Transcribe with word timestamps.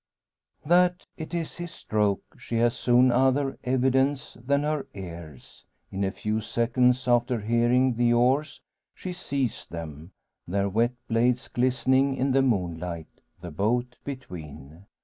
That 0.65 1.05
it 1.15 1.31
is 1.35 1.57
his 1.57 1.69
stroke 1.69 2.35
she 2.39 2.55
has 2.57 2.75
soon 2.75 3.11
other 3.11 3.59
evidence 3.63 4.33
than 4.33 4.63
her 4.63 4.87
ears. 4.95 5.63
In 5.91 6.03
a 6.03 6.09
few 6.09 6.41
seconds 6.41 7.07
after 7.07 7.41
hearing 7.41 7.93
the 7.97 8.11
oars 8.11 8.61
she 8.95 9.13
sees 9.13 9.67
them, 9.67 10.11
their 10.47 10.69
wet 10.69 10.93
blades 11.07 11.47
glistening 11.49 12.15
in 12.15 12.31
the 12.31 12.41
moonlight, 12.41 13.21
the 13.41 13.51
boat 13.51 13.97
between. 14.03 14.87